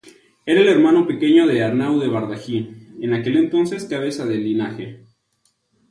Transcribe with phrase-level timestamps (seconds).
[0.47, 2.57] Era el hermano pequeño de Arnau de Bardají,
[3.01, 5.05] en aquel entonces cabeza del linaje.